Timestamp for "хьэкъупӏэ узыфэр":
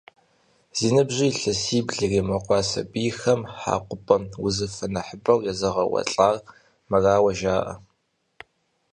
3.59-4.89